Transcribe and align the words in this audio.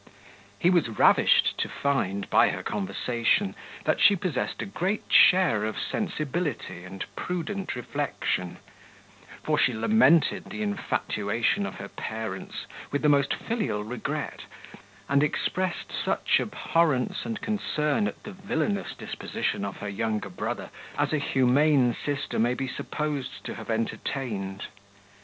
He 0.57 0.71
was 0.71 0.89
ravished 0.89 1.59
to 1.59 1.69
find, 1.69 2.27
by 2.31 2.49
her 2.49 2.63
conversation, 2.63 3.55
that 3.83 4.01
she 4.01 4.15
possessed 4.15 4.59
a 4.59 4.65
great 4.65 5.03
share 5.09 5.63
of 5.63 5.77
sensibility 5.77 6.83
and 6.83 7.05
prudent 7.15 7.75
reflection; 7.75 8.57
for 9.43 9.59
she 9.59 9.75
lamented 9.75 10.45
the 10.45 10.63
infatuation 10.63 11.67
of 11.67 11.75
her 11.75 11.87
parents 11.87 12.65
with 12.89 13.03
the 13.03 13.09
most 13.09 13.31
filial 13.35 13.83
regret, 13.83 14.45
and 15.07 15.21
expressed 15.21 15.91
such 16.03 16.39
abhorrence 16.39 17.23
and 17.23 17.39
concern 17.41 18.07
at 18.07 18.23
the 18.23 18.31
villainous 18.31 18.95
disposition 18.95 19.63
of 19.63 19.77
her 19.77 19.87
younger 19.87 20.29
brother 20.29 20.71
as 20.97 21.13
a 21.13 21.19
humane 21.19 21.95
sister 22.03 22.39
may 22.39 22.55
be 22.55 22.67
supposed 22.67 23.43
to 23.45 23.53
have 23.53 23.69
entertained. 23.69 24.63